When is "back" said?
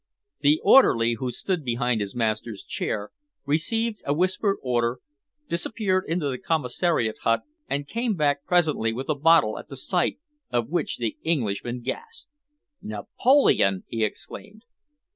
8.15-8.43